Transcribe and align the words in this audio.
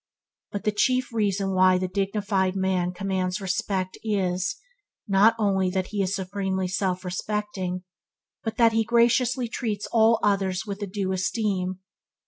But 0.51 0.63
the 0.63 0.71
chief 0.71 1.13
reason 1.13 1.51
why 1.53 1.77
the 1.77 1.87
dignified 1.87 2.55
man 2.55 2.91
commands 2.91 3.39
respect 3.39 3.99
is, 4.03 4.55
not 5.07 5.35
only 5.37 5.69
that 5.69 5.89
he 5.93 6.01
is 6.01 6.15
supremely 6.15 6.67
self 6.67 7.05
respecting, 7.05 7.83
but 8.43 8.57
that 8.57 8.71
he 8.71 8.83
graciously 8.83 9.47
treats 9.47 9.85
all 9.91 10.17
others 10.23 10.65
with 10.65 10.81
a 10.81 10.87
due 10.87 11.11
esteem. 11.11 11.81